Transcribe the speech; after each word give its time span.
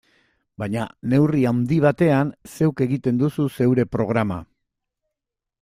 Baina 0.61 0.85
neurri 1.13 1.43
handi 1.49 1.77
batean, 1.87 2.33
zeuk 2.55 2.83
egiten 2.87 3.23
duzu 3.23 3.49
zeure 3.53 3.89
programa. 3.97 4.43